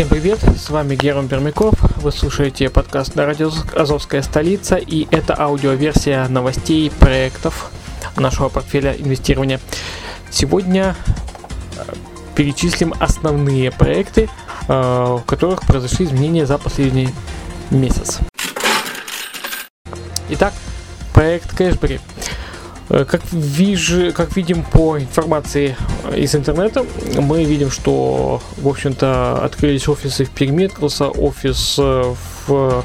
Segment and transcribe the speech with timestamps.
[0.00, 5.38] Всем привет, с вами Герман Пермяков, вы слушаете подкаст на радио Азовская столица и это
[5.38, 7.70] аудиоверсия новостей проектов
[8.16, 9.60] нашего портфеля инвестирования.
[10.30, 10.96] Сегодня
[11.76, 11.82] э,
[12.34, 14.30] перечислим основные проекты,
[14.68, 17.10] э, в которых произошли изменения за последний
[17.70, 18.20] месяц.
[20.30, 20.54] Итак,
[21.12, 22.00] проект Кэшбери.
[22.90, 25.76] Э, Как, вижу, как видим по информации
[26.10, 26.84] э, из интернета,
[27.18, 32.14] мы видим, что, в общем-то, открылись офисы в Перми, открылся офис э,
[32.46, 32.84] в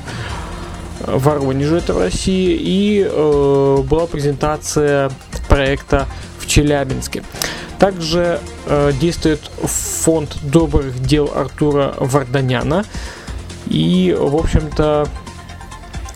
[1.02, 5.12] Воронеже, это в России, и э, была презентация
[5.50, 6.06] проекта
[6.40, 7.24] в Челябинске.
[7.80, 12.86] Также э, действует фонд добрых дел Артура Варданяна.
[13.68, 15.08] И, в общем-то,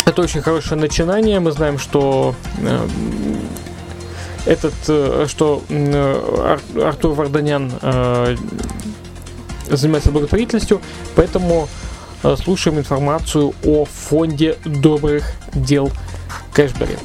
[0.05, 1.39] это очень хорошее начинание.
[1.39, 2.87] Мы знаем, что э,
[4.45, 8.35] этот, э, что э, Ар- Артур Варданян э,
[9.69, 10.81] занимается благотворительностью,
[11.15, 11.67] поэтому
[12.43, 15.23] слушаем информацию о фонде добрых
[15.53, 15.89] дел
[16.53, 16.97] Кэшбери.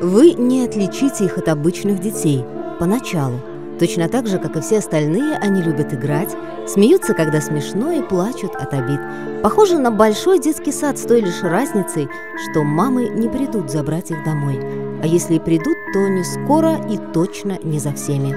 [0.00, 2.44] Вы не отличите их от обычных детей
[2.78, 3.40] поначалу.
[3.78, 6.36] Точно так же, как и все остальные, они любят играть,
[6.68, 9.00] смеются, когда смешно, и плачут от обид.
[9.42, 12.08] Похоже на большой детский сад с той лишь разницей,
[12.50, 14.60] что мамы не придут забрать их домой.
[15.02, 18.34] А если и придут, то не скоро и точно не за всеми.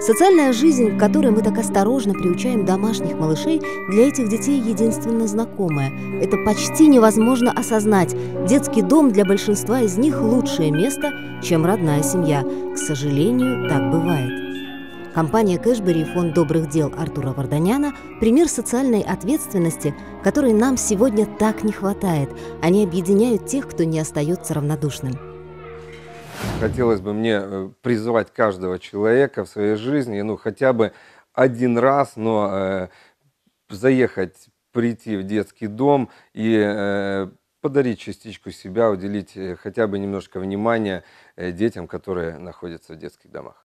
[0.00, 5.90] Социальная жизнь, к которой мы так осторожно приучаем домашних малышей, для этих детей единственно знакомая.
[6.22, 8.14] Это почти невозможно осознать.
[8.46, 11.12] Детский дом для большинства из них лучшее место,
[11.42, 12.44] чем родная семья.
[12.44, 15.12] К сожалению, так бывает.
[15.12, 21.64] Компания Кэшбери и фонд добрых дел Артура Варданяна– пример социальной ответственности, которой нам сегодня так
[21.64, 22.28] не хватает.
[22.62, 25.25] Они объединяют тех, кто не остается равнодушным.
[26.60, 30.92] Хотелось бы мне э, призвать каждого человека в своей жизни, ну, хотя бы
[31.34, 32.88] один раз, но э,
[33.68, 37.28] заехать, прийти в детский дом и э,
[37.60, 41.04] подарить частичку себя, уделить э, хотя бы немножко внимания
[41.36, 43.65] э, детям, которые находятся в детских домах.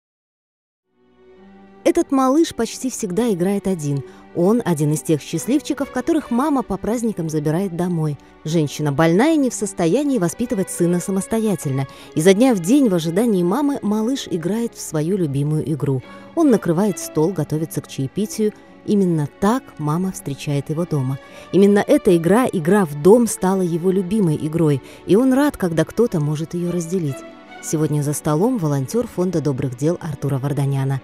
[1.85, 4.03] Этот малыш почти всегда играет один.
[4.35, 8.19] Он один из тех счастливчиков, которых мама по праздникам забирает домой.
[8.43, 11.87] Женщина больная не в состоянии воспитывать сына самостоятельно.
[12.15, 16.03] Изо дня в день в ожидании мамы малыш играет в свою любимую игру.
[16.35, 18.55] Он накрывает стол, готовится к чаепитию.
[18.87, 21.19] Именно так мама встречает его дома.
[21.53, 26.19] Именно эта игра, игра в дом, стала его любимой игрой, и он рад, когда кто-то
[26.19, 27.17] может ее разделить.
[27.63, 31.01] Сегодня за столом волонтер фонда добрых дел Артура Варданяна.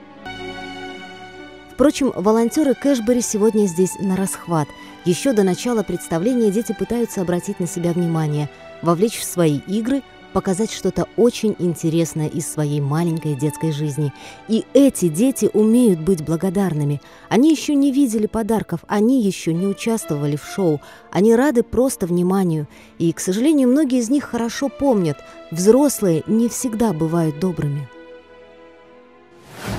[1.80, 4.68] Впрочем, волонтеры Кэшбери сегодня здесь на расхват.
[5.06, 8.50] Еще до начала представления дети пытаются обратить на себя внимание,
[8.82, 10.02] вовлечь в свои игры,
[10.34, 14.12] показать что-то очень интересное из своей маленькой детской жизни.
[14.46, 17.00] И эти дети умеют быть благодарными.
[17.30, 20.82] Они еще не видели подарков, они еще не участвовали в шоу.
[21.10, 22.68] Они рады просто вниманию.
[22.98, 25.16] И, к сожалению, многие из них хорошо помнят,
[25.50, 27.88] взрослые не всегда бывают добрыми.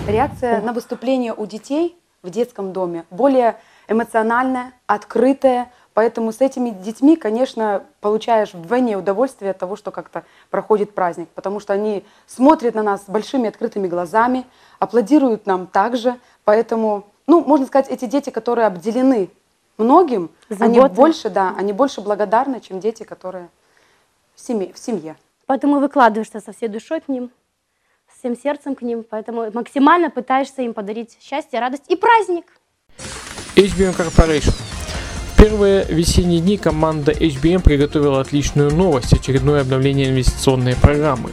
[0.07, 3.57] Реакция на выступление у детей в детском доме более
[3.87, 5.71] эмоциональная, открытая.
[5.93, 11.29] Поэтому с этими детьми, конечно, получаешь вдвойне удовольствие от того, что как-то проходит праздник.
[11.29, 14.45] Потому что они смотрят на нас большими открытыми глазами,
[14.79, 16.17] аплодируют нам также.
[16.45, 19.29] Поэтому, ну, можно сказать, эти дети, которые обделены
[19.77, 23.49] многим, они больше, да, они больше благодарны, чем дети, которые
[24.35, 24.73] в семье.
[24.73, 25.15] В семье.
[25.45, 27.29] Поэтому выкладываешься со всей душой к ним,
[28.21, 29.03] всем сердцем к ним.
[29.09, 32.45] Поэтому максимально пытаешься им подарить счастье, радость и праздник.
[33.55, 34.53] HBM Corporation.
[35.33, 41.31] В первые весенние дни команда HBM приготовила отличную новость– очередное обновление инвестиционной программы.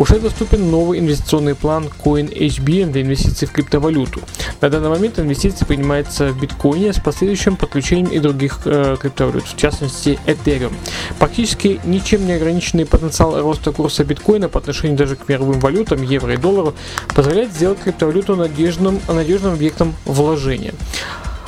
[0.00, 4.22] Уже доступен новый инвестиционный план Coin HBM для инвестиций в криптовалюту.
[4.62, 9.58] На данный момент инвестиции принимаются в биткоине с последующим подключением и других э, криптовалют, в
[9.58, 10.72] частности Ethereum.
[11.18, 16.32] Практически ничем не ограниченный потенциал роста курса биткоина по отношению даже к мировым валютам, евро
[16.32, 16.72] и доллару,
[17.14, 20.72] позволяет сделать криптовалюту надежным, надежным объектом вложения.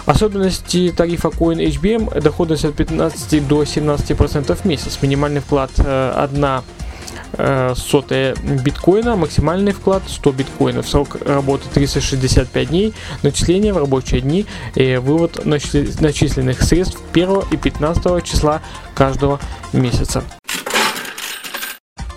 [0.04, 6.44] Особенности тарифа Coin HBM– доходность от 15 до 17% в месяц, минимальный вклад э, 1
[6.44, 6.60] э,
[7.76, 14.97] сотая биткоина, максимальный вклад 100 биткоинов, срок работы 365 дней, начисление в рабочие дни и
[14.97, 18.61] вывод начисленных средств 1 и 15 числа
[18.94, 19.41] каждого
[19.73, 20.23] месяца.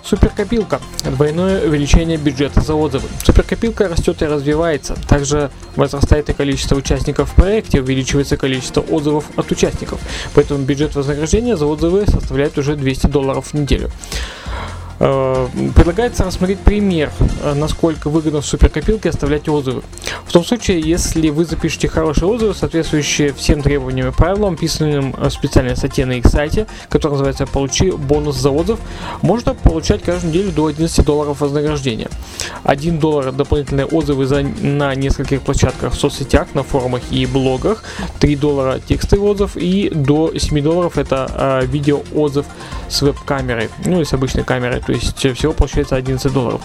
[0.04, 0.80] Суперкопилка.
[1.02, 3.08] Двойное увеличение бюджета за отзывы.
[3.24, 4.94] Суперкопилка растет и развивается.
[5.08, 9.98] Также возрастает и количество участников в проекте, увеличивается количество отзывов от участников.
[10.32, 13.90] Поэтому бюджет вознаграждения за отзывы составляет уже 200 долларов в неделю.
[14.98, 17.10] Э, предлагается рассмотреть пример,
[17.42, 19.82] э, насколько выгодно в суперкопилке оставлять отзывы.
[20.24, 25.30] В том случае, если вы запишете хорошие отзывы, соответствующие всем требованиям и правилам, описанным в
[25.30, 28.78] специальной статье на их сайте, которая называется «Получи бонус за отзыв»,
[29.20, 32.08] можно получать каждую неделю до 11 долларов вознаграждения.
[32.64, 37.84] 1 доллар дополнительные отзывы за, на нескольких площадках в соцсетях, на форумах и блогах,
[38.20, 42.46] 3 доллара текстовый отзыв и до 7 долларов это э, видео отзыв
[42.88, 46.62] с веб-камерой, ну или с обычной камерой то есть э, всего получается 11 долларов.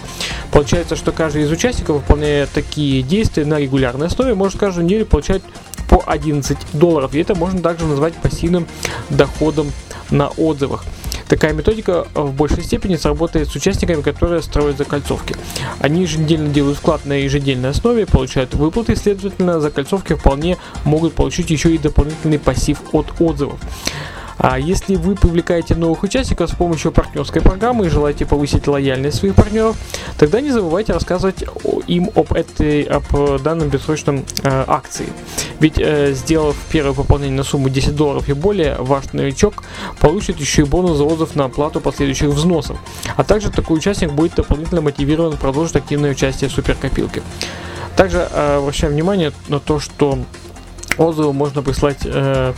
[0.52, 5.42] Получается, что каждый из участников, выполняя такие действия на регулярной основе, может каждую неделю получать
[5.88, 7.14] по 11 долларов.
[7.14, 8.66] И это можно также назвать пассивным
[9.10, 9.72] доходом
[10.10, 10.84] на отзывах.
[11.28, 15.34] Такая методика в большей степени сработает с участниками, которые строят закольцовки.
[15.80, 21.74] Они еженедельно делают вклад на ежедневной основе, получают выплаты, следовательно, закольцовки вполне могут получить еще
[21.74, 23.58] и дополнительный пассив от отзывов.
[24.42, 29.36] А если вы привлекаете новых участников с помощью партнерской программы и желаете повысить лояльность своих
[29.36, 29.76] партнеров,
[30.18, 31.44] тогда не забывайте рассказывать
[31.86, 33.04] им об этой об
[33.42, 35.06] данном бессрочном э, акции.
[35.60, 39.62] Ведь э, сделав первое пополнение на сумму 10 долларов и более, ваш новичок
[40.00, 42.78] получит еще и бонус за отзыв на оплату последующих взносов.
[43.16, 47.22] А также такой участник будет дополнительно мотивирован продолжить активное участие в суперкопилке.
[47.94, 50.18] Также э, обращаем внимание на то, что
[50.98, 52.54] отзывы можно прислать э,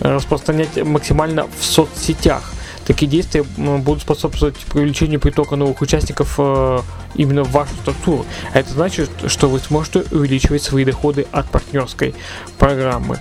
[0.00, 2.52] распространять максимально в соцсетях.
[2.86, 6.80] Такие действия будут способствовать привлечению притока новых участников э,
[7.16, 8.24] именно в вашу структуру.
[8.54, 12.14] А это значит, что вы сможете увеличивать свои доходы от партнерской
[12.58, 13.18] программы.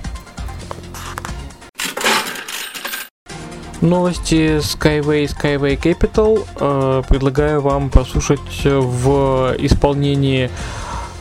[3.82, 10.52] Новости Skyway Skyway Capital э, предлагаю вам послушать в исполнении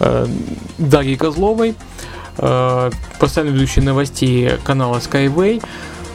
[0.00, 0.26] э,
[0.76, 1.74] Дарьи Козловой.
[2.38, 5.62] Э, постоянно ведущий новостей канала Skyway,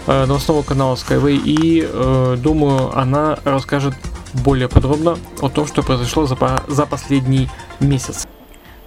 [0.07, 3.93] э, новостного канала Skyway, и э, думаю, она расскажет
[4.33, 6.37] более подробно о том, что произошло за,
[6.67, 7.49] за последний
[7.79, 8.27] месяц.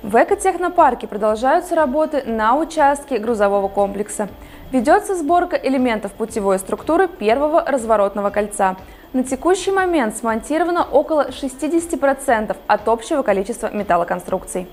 [0.02, 4.28] В экотехнопарке продолжаются работы на участке грузового комплекса.
[4.72, 8.76] Ведется сборка элементов путевой структуры первого разворотного кольца.
[9.12, 14.66] На текущий момент смонтировано около 60% от общего количества металлоконструкций.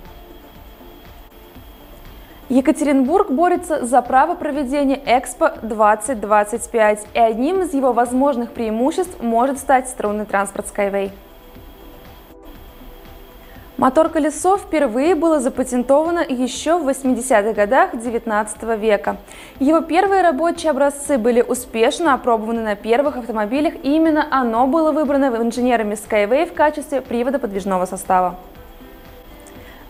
[2.50, 9.88] Екатеринбург борется за право проведения Экспо 2025, и одним из его возможных преимуществ может стать
[9.88, 11.12] струнный транспорт Skyway.
[13.78, 19.18] Мотор-колесо впервые было запатентовано еще в 80-х годах XIX века.
[19.60, 25.28] Его первые рабочие образцы были успешно опробованы на первых автомобилях, и именно оно было выбрано
[25.28, 28.38] инженерами Skyway в качестве привода подвижного состава.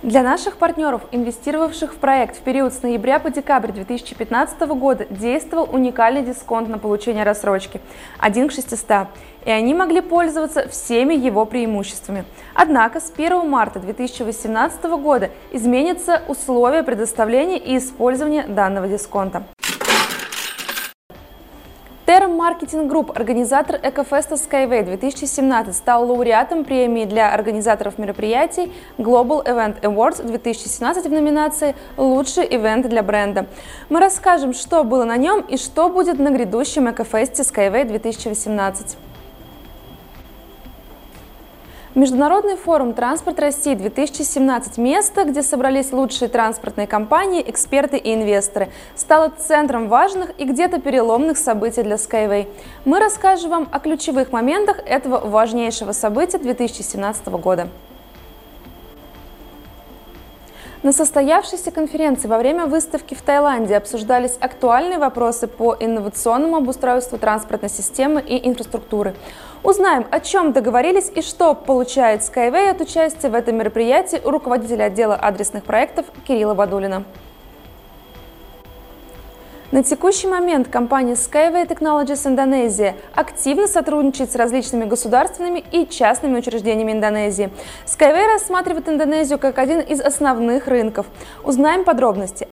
[0.01, 5.67] Для наших партнеров, инвестировавших в проект в период с ноября по декабрь 2015 года, действовал
[5.69, 7.81] уникальный дисконт на получение рассрочки–
[8.19, 9.07] 1 к 600,
[9.43, 12.23] и они могли пользоваться всеми его преимуществами.
[12.53, 19.43] Однако с 1 марта 2018 года изменятся условия предоставления и использования данного дисконта.
[22.09, 29.79] Terra Marketing Group, организатор Экофеста Skyway 2017, стал лауреатом премии для организаторов мероприятий Global Event
[29.81, 33.45] Awards 2017 в номинации «Лучший ивент для бренда».
[33.89, 38.97] Мы расскажем, что было на нем и что будет на грядущем Экофесте Skyway 2018.
[41.95, 49.29] Международный форум «Транспорт России 2017»– место, где собрались лучшие транспортные компании, эксперты и инвесторы, стало
[49.35, 52.47] центром важных и где-то переломных событий для Skyway.
[52.85, 57.69] Мы расскажем вам о ключевых моментах этого важнейшего события 2017 года.
[60.81, 67.69] На состоявшейся конференции во время выставки в Таиланде обсуждались актуальные вопросы по инновационному обустройству транспортной
[67.69, 69.13] системы и инфраструктуры.
[69.61, 75.15] Узнаем, о чем договорились и что получает Skyway от участия в этом мероприятии руководителя отдела
[75.15, 77.03] адресных проектов Кирилла Бадулина.
[79.71, 86.93] На текущий момент компания Skyway Technologies Индонезия активно сотрудничает с различными государственными и частными учреждениями
[86.93, 87.51] Индонезии.
[87.85, 91.05] Skyway рассматривает Индонезию как один из основных рынков.
[91.43, 92.47] Узнаем подробности.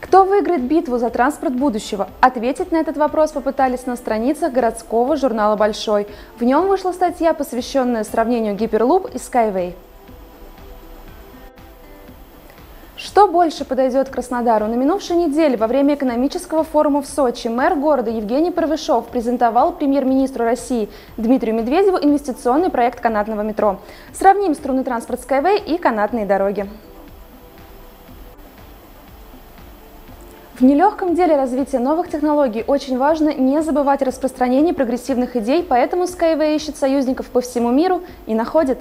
[0.00, 2.10] Кто выиграет битву за транспорт будущего?
[2.20, 6.06] Ответить на этот вопрос попытались на страницах городского журнала «Большой».
[6.38, 9.72] В нем вышла статья, посвященная сравнению Гиперлуп и Skyway.
[13.18, 14.68] Что больше подойдет Краснодару?
[14.68, 20.44] На минувшей неделе во время экономического форума в Сочи мэр города Евгений Правышов презентовал премьер-министру
[20.44, 23.80] России Дмитрию Медведеву инвестиционный проект канатного метро.
[24.12, 26.70] Сравним струнный транспорт Skyway и канатные дороги.
[30.60, 36.04] В нелегком деле развития новых технологий очень важно не забывать о распространении прогрессивных идей, поэтому
[36.04, 38.78] Skyway ищет союзников по всему миру и находит.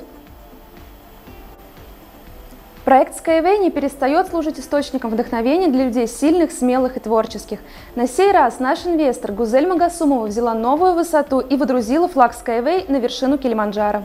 [2.88, 7.60] Проект Skyway не перестает служить источником вдохновения для людей сильных, смелых и творческих.
[7.96, 12.96] На сей раз наш инвестор Гузель Магасумова взяла новую высоту и водрузила флаг Skyway на
[12.96, 14.04] вершину Килиманджаро.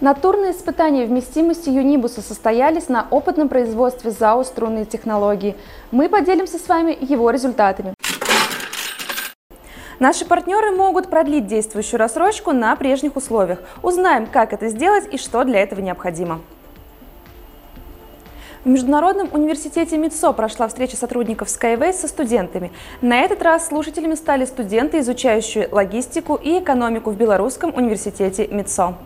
[0.00, 5.54] Натурные испытания вместимости Юнибуса состоялись на опытном производстве ЗАО «Струнные технологии».
[5.92, 7.94] Мы поделимся с вами его результатами.
[9.98, 13.60] Наши партнеры могут продлить действующую рассрочку на прежних условиях.
[13.82, 16.40] Узнаем, как это сделать и что для этого необходимо.
[18.64, 22.72] В Международном университете МИЦО прошла встреча сотрудников Skyway со студентами.
[23.00, 28.96] На этот раз слушателями стали студенты, изучающие логистику и экономику в Белорусском университете МИЦО.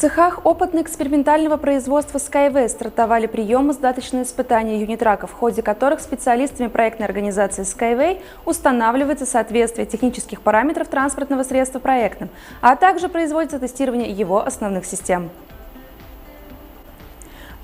[0.00, 8.22] Цехах опытно-экспериментального производства Skyway стартовали приемо-сдаточные испытания юнитраков, в ходе которых специалистами проектной организации Skyway
[8.46, 12.30] устанавливается соответствие технических параметров транспортного средства проектным,
[12.62, 15.28] а также производится тестирование его основных систем.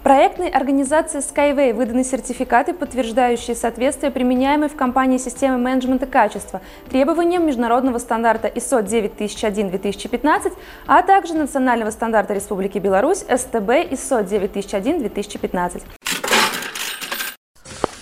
[0.07, 7.99] Проектной организации Skyway выданы сертификаты, подтверждающие соответствие применяемой в компании системы менеджмента качества требованиям международного
[7.99, 10.53] стандарта ISO 9001-2015,
[10.87, 15.83] а также национального стандарта Республики Беларусь СТБ ISO 9001-2015.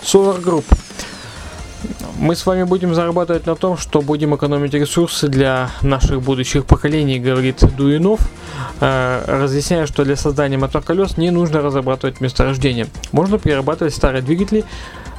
[0.03, 0.94] Solar Group
[2.19, 7.19] мы с вами будем зарабатывать на том, что будем экономить ресурсы для наших будущих поколений,
[7.19, 8.21] говорит Дуинов,
[8.81, 12.87] э, разъясняя, что для создания мотоколес не нужно разрабатывать месторождение.
[13.13, 14.65] Можно перерабатывать старые двигатели,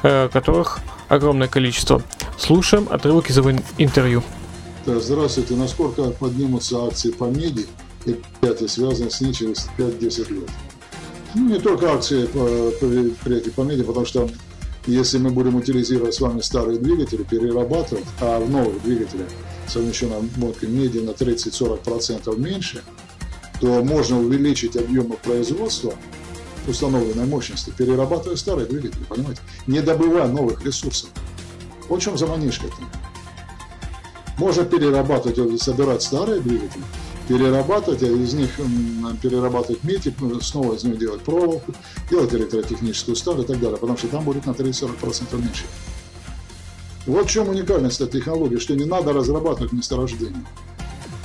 [0.02, 2.02] э, которых огромное количество.
[2.38, 4.22] Слушаем отрывок из его интервью.
[4.86, 5.54] Здравствуйте.
[5.54, 7.66] Насколько поднимутся акции по меди
[8.04, 10.50] и предприятия, связанные с ней через 5-10 лет?
[11.34, 14.28] Ну, не только акции по, предприятий по меди, потому что
[14.86, 19.28] если мы будем утилизировать с вами старые двигатели, перерабатывать, а в новых двигателях
[19.66, 22.82] совмещенной обмоткой меди на 30-40% меньше,
[23.60, 25.94] то можно увеличить объемы производства
[26.68, 29.40] установленной мощности, перерабатывая старые двигатели, понимаете?
[29.66, 31.10] Не добывая новых ресурсов.
[31.88, 32.74] Вот в чем заманишка-то.
[34.38, 36.82] Можно перерабатывать, собирать старые двигатели,
[37.28, 38.50] перерабатывать, а из них
[39.20, 41.74] перерабатывать медь, ну, снова из них делать проволоку,
[42.10, 45.64] делать электротехническую сталь и так далее, потому что там будет на 30-40% меньше.
[47.06, 50.44] Вот в чем уникальность этой технологии, что не надо разрабатывать месторождение.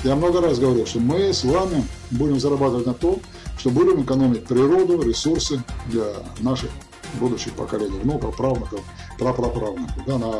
[0.03, 3.19] Я много раз говорил, что мы с вами будем зарабатывать на том,
[3.57, 6.05] что будем экономить природу, ресурсы для
[6.39, 6.71] наших
[7.19, 8.81] будущих поколений, внуков, правнуков,
[9.19, 10.33] прапраправнуков, да, на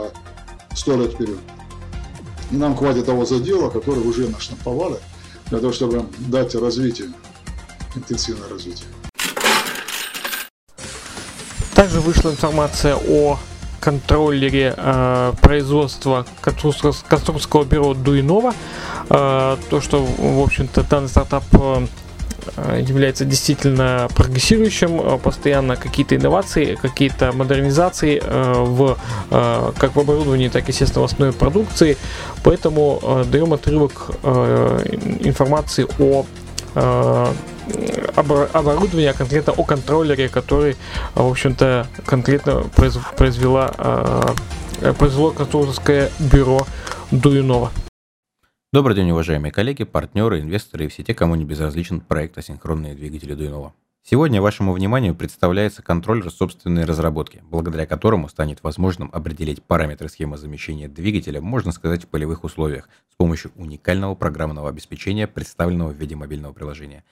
[0.75, 1.37] сто лет вперед.
[2.49, 4.97] И нам хватит того задела, который уже наштамповали,
[5.51, 7.09] для того, чтобы дать развитие,
[7.95, 8.87] интенсивное развитие.
[11.75, 13.37] Также вышла информация о
[13.81, 18.53] контроллере э, производства конструкторского бюро Дуинова.
[19.09, 21.87] Э, то, что, в общем-то, данный стартап э,
[22.79, 28.97] является действительно прогрессирующим, э, постоянно какие-то инновации, какие-то модернизации э, в
[29.29, 31.97] э, как в оборудовании, так естественно, в основной продукции.
[32.43, 36.25] Поэтому даем отрывок информации о
[38.53, 40.75] оборудовании, а конкретно о контроллере, который,
[41.15, 42.63] в общем-то, конкретно
[43.15, 44.33] произвела,
[44.97, 46.65] произвело конструкторское бюро
[47.11, 47.71] Дуюнова.
[48.73, 53.33] Добрый день, уважаемые коллеги, партнеры, инвесторы и все те, кому не безразличен проект асинхронные двигатели
[53.33, 53.73] Дуинова.
[54.01, 60.87] Сегодня вашему вниманию представляется контроллер собственной разработки, благодаря которому станет возможным определить параметры схемы замещения
[60.87, 66.53] двигателя, можно сказать, в полевых условиях, с помощью уникального программного обеспечения, представленного в виде мобильного
[66.53, 67.03] приложения.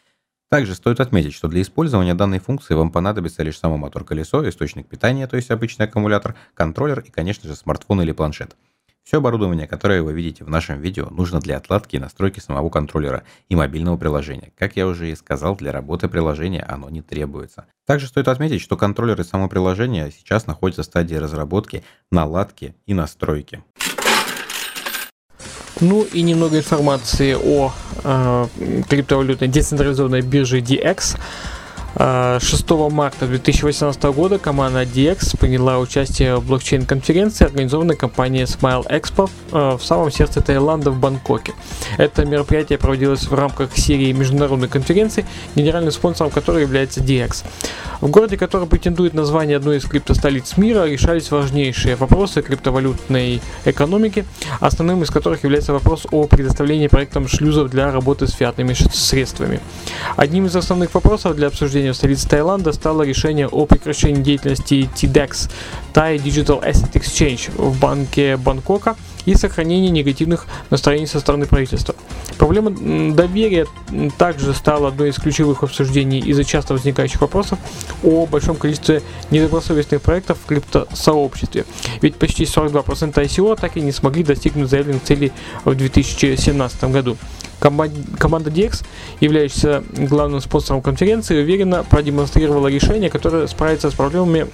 [0.50, 5.28] Также стоит отметить, что для использования данной функции вам понадобится лишь само мотор-колесо, источник питания,
[5.28, 8.56] то есть обычный аккумулятор, контроллер и, конечно же, смартфон или планшет–
[9.10, 13.24] все оборудование, которое вы видите в нашем видео, нужно для отладки и настройки самого контроллера
[13.48, 14.52] и мобильного приложения.
[14.56, 17.66] Как я уже и сказал, для работы приложения оно не требуется.
[17.88, 22.94] Также стоит отметить, что контроллер и само приложение сейчас находятся в стадии разработки, наладки и
[22.94, 23.64] настройки.
[25.82, 27.74] Ну и немного информации о
[28.04, 28.46] э,
[28.88, 31.18] криптовалютной децентрализованной бирже DX.
[31.96, 39.78] 6 марта 2018 года команда DX приняла участие в блокчейн-конференции, организованной компанией Smile Expo э,
[39.78, 41.54] в самом сердце Таиланда в Бангкоке.
[41.98, 47.44] Это мероприятие проводилось в рамках серии международной конференций, генеральным спонсором которой является DX.
[48.02, 54.26] В городе, который претендует на звание одной из криптостолиц мира, решались важнейшие вопросы криптовалютной экономики,
[54.62, 59.60] основным из которых является вопрос о предоставлении проектам шлюзов для работы с фиатными средствами.
[60.16, 65.50] Одним из основных вопросов для обсуждения в столице Таиланда стало решение о прекращении деятельности TDEX,
[65.94, 68.96] Thai Digital Asset Exchange, в банке Бангкока
[69.26, 71.96] и сохранении негативных настроений со стороны правительства.
[72.38, 72.72] Проблема
[73.14, 73.68] доверия
[74.18, 77.60] также стала одной из ключевых обсуждений из-за часто возникающих вопросов
[78.04, 81.66] о большом количестве недобросовестных проектов в криптосообществе.
[82.02, 85.32] Ведь почти 42% ICO так и не смогли достигнуть заявленных целей
[85.66, 87.18] в 2017 году.
[87.60, 88.84] Команда DX,
[89.20, 94.48] являющаяся главным спонсором конференции, уверенно продемонстрировала решение, которое справится с проблемами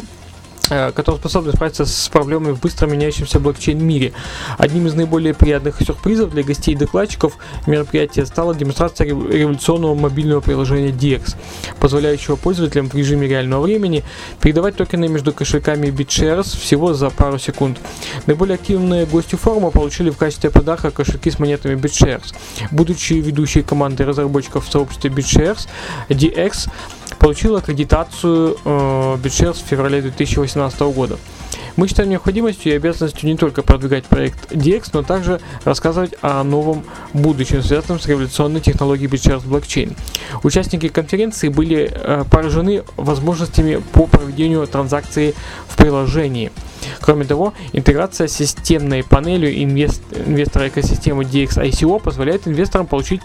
[0.68, 4.14] которые способны справиться с проблемами в быстро меняющемся блокчейн-мире.
[4.58, 10.90] Одним из наиболее приятных сюрпризов для гостей и докладчиков мероприятия стала демонстрация революционного мобильного приложения
[10.90, 11.36] DX,
[11.80, 14.04] позволяющего пользователям в режиме реального времени
[14.42, 17.80] передавать токены между кошельками BitShares всего за пару секунд.
[18.26, 22.34] Наиболее активные гости форума получили в качестве подарка кошельки с монетами BitShares.
[22.72, 25.68] Будучи ведущей командой разработчиков в сообществе BitShares,
[26.10, 26.70] DX
[27.20, 31.18] получил аккредитацию э, BitShares в феврале 2018 года.
[31.76, 36.86] Мы считаем необходимостью и обязанностью не только продвигать проект DX, но также рассказывать о новом
[37.14, 39.94] будущем, связанном с революционной технологией BitShares блокчейн.
[40.44, 45.36] Участники конференции были э, поражены возможностями по проведению транзакции
[45.68, 46.52] в приложении.
[47.02, 53.22] Кроме того, интеграция с системной панелью инвест, инвестора экосистемы DX ICO позволяет инвесторам получить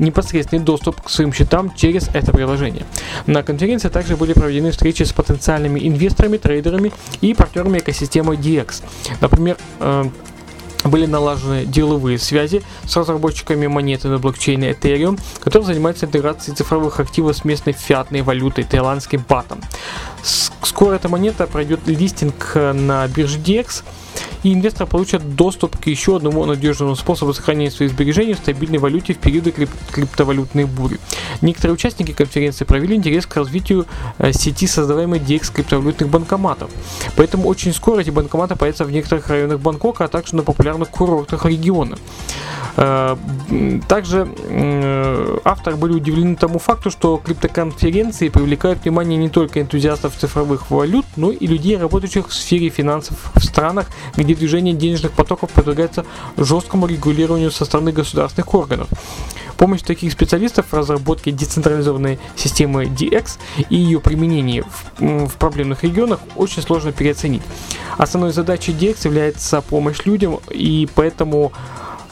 [0.00, 2.84] непосредственный доступ к своим счетам через это приложение.
[3.26, 8.82] На конференции также были проведены встречи с потенциальными инвесторами, трейдерами и партнерами экосистемы DX.
[9.20, 10.04] Например, э,
[10.84, 17.36] были налажены деловые связи с разработчиками монеты на блокчейне Ethereum, которые занимаются интеграцией цифровых активов
[17.36, 19.60] с местной фиатной валютой таиландским батом.
[20.22, 23.82] Скоро эта монета пройдет листинг на бирже DX,
[24.42, 29.14] и инвесторы получат доступ к еще одному надежному способу сохранения своих сбережений в стабильной валюте
[29.14, 30.98] в периоды крип- криптовалютной бури.
[31.40, 33.86] Некоторые участники конференции проявили интерес к развитию
[34.18, 36.70] э, сети создаваемой DX криптовалютных банкоматов.
[37.16, 41.44] Поэтому очень скоро эти банкоматы появятся в некоторых районах Бангкока, а также на популярных курортах
[41.44, 41.96] региона.
[42.76, 43.16] Э,
[43.88, 44.28] также
[45.44, 51.30] авторы были удивлены тому факту, что криптоконференции привлекают внимание не только энтузиастов цифровых валют, но
[51.30, 56.04] и людей, работающих в сфере финансов в странах, где движение денежных потоков подвергается
[56.36, 58.88] жесткому регулированию со стороны государственных органов.
[59.56, 64.62] Помощь таких специалистов в разработке децентрализованной системы DX и ее применении
[64.98, 67.42] в, в проблемных регионах очень сложно переоценить.
[67.98, 71.52] Основной задачей DX является помощь людям, и поэтому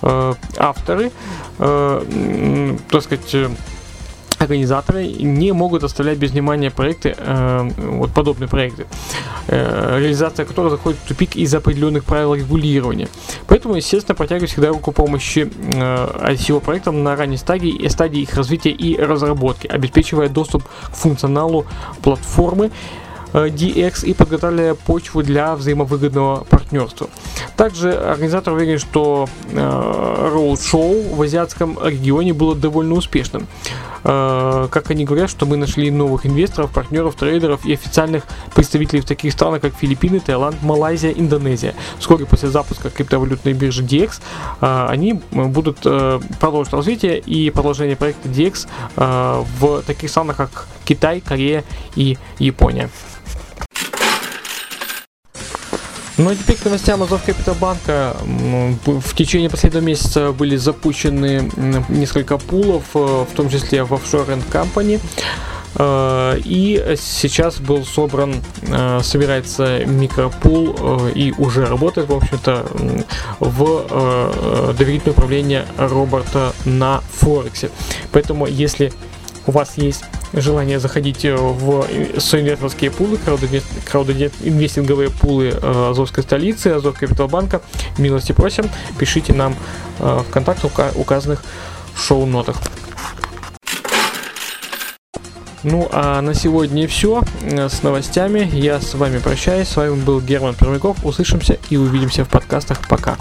[0.02, 1.10] авторы,
[1.58, 3.48] э, так сказать, э,
[4.38, 8.86] организаторы не могут оставлять без внимания проекты, э, вот подобные проекты,
[9.48, 13.08] э, реализация которых заходит в тупик из-за определенных правил регулирования.
[13.46, 18.70] Поэтому, естественно, протягиваю всегда руку помощи э, ICO проектам на ранней стадии, стадии их развития
[18.70, 21.66] и разработки, обеспечивая доступ к функционалу
[22.02, 27.08] платформы, Э, DX и подготовляя почву для взаимовыгодного партнерства.
[27.56, 33.46] Также организатор уверен, что роуд-шоу в азиатском регионе было довольно успешным.
[34.04, 39.04] Э, как они говорят, что мы нашли новых инвесторов, партнеров, трейдеров и официальных представителей в
[39.04, 41.74] таких странах, как Филиппины, Таиланд, Малайзия, Индонезия.
[41.98, 44.20] Вскоре после запуска криптовалютной биржи DX
[44.60, 45.80] э, они будут
[46.40, 51.64] продолжить развитие и продолжение проекта DX в таких странах, как Китай, Корея
[51.96, 52.88] и Япония.
[56.16, 58.16] Ну а теперь к новостям Азов Капиталбанка.
[58.86, 61.48] В течение последнего месяца были запущены
[61.88, 64.98] несколько пулов, э, в том числе в and Company.
[65.76, 70.74] Э, и сейчас был собран, э, собирается микропул
[71.14, 72.66] и уже работает, в общем-то,
[73.38, 77.70] в доверительное управление Роберта на Форексе.
[78.10, 78.92] Поэтому, если
[79.46, 81.86] у вас есть желание заходить в
[82.18, 83.18] соинвесторские пулы,
[83.90, 87.62] краудинвестинговые пулы э, Азовской столицы, Азов Капиталбанка,
[87.96, 89.54] милости просим, пишите нам
[89.98, 91.42] э, в контактах, указанных
[91.94, 92.56] в шоу-нотах.
[95.64, 98.48] Ну а на сегодня все э, с новостями.
[98.52, 99.68] Я с вами прощаюсь.
[99.68, 101.04] С вами был Герман Пермяков.
[101.04, 102.86] Услышимся и увидимся в подкастах.
[102.88, 103.16] Пока.